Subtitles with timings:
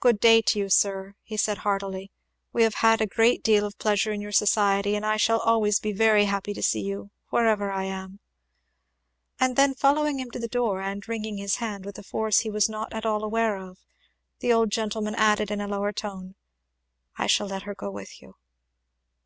[0.00, 2.10] "Good day to you, sir!" he said heartily.
[2.54, 5.78] "We have had a great deal of pleasure in your society, and I shall always
[5.78, 8.20] be very happy to see you wherever I am."
[9.38, 12.48] And then following him to the door and wringing his hand with a force he
[12.50, 13.80] was not at all aware of,
[14.38, 16.36] the old gentleman added in a lower tone,
[17.18, 18.36] "I shall let her go with you!"